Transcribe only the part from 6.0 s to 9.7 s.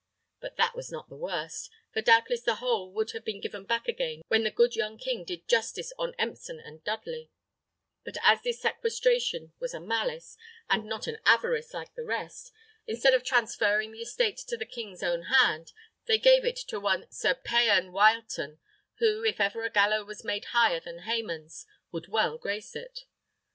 Empson and Dudley; but as this sequestration